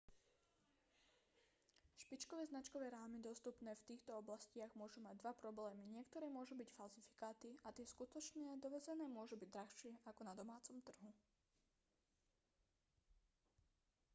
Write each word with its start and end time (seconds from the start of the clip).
špičkové 2.03 2.43
značkové 2.51 2.87
rámy 2.97 3.17
dostupné 3.29 3.71
v 3.77 3.87
týchto 3.93 4.11
oblastiach 4.21 4.71
môžu 4.79 4.97
mať 5.05 5.15
dva 5.21 5.29
problémy 5.41 5.83
niektoré 5.95 6.25
môžu 6.37 6.53
byť 6.61 6.69
falzifikáty 6.77 7.49
a 7.69 7.69
tie 7.75 7.85
skutočné 7.93 8.49
dovezené 8.65 9.05
môžu 9.17 9.35
byť 9.41 9.49
drahšie 9.55 9.91
ako 10.09 10.21
na 10.29 10.33
domácom 10.39 10.77
trhu 10.87 11.09